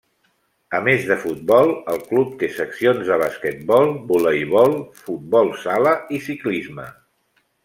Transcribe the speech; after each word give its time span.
A 0.77 0.77
més 0.85 1.03
de 1.09 1.17
futbol 1.25 1.73
el 1.93 2.01
club 2.07 2.31
té 2.39 2.49
seccions 2.55 3.11
de 3.11 3.19
basquetbol, 3.25 3.93
voleibol, 4.13 4.75
futbol 5.03 5.55
sala 5.69 5.95
i 6.19 6.23
ciclisme. 6.31 6.89